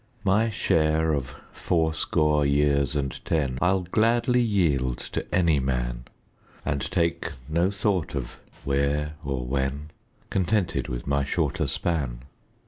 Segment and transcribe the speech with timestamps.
[0.23, 6.05] My share of fourscore years and ten I'll gladly yield to any man,
[6.65, 9.91] And take no thought of" where" or" when,"
[10.31, 12.21] Contented with my shorter span.